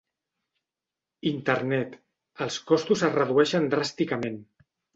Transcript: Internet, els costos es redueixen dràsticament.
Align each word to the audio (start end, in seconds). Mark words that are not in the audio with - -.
Internet, 1.31 1.99
els 2.47 2.59
costos 2.73 3.07
es 3.11 3.17
redueixen 3.21 3.71
dràsticament. 3.77 4.45